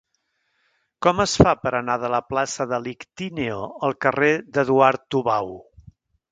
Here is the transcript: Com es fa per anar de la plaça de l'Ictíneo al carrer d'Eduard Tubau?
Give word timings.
Com 1.05 1.21
es 1.25 1.35
fa 1.41 1.51
per 1.65 1.73
anar 1.81 1.99
de 2.05 2.09
la 2.15 2.23
plaça 2.33 2.67
de 2.73 2.81
l'Ictíneo 2.87 3.61
al 3.89 3.97
carrer 4.07 4.33
d'Eduard 4.57 5.09
Tubau? 5.15 5.57